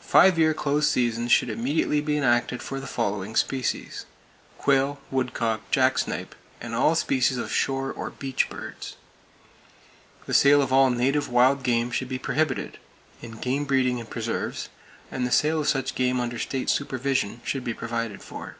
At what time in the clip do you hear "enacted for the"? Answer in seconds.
2.16-2.86